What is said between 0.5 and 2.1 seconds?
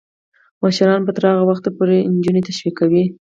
مشران به تر هغه وخته پورې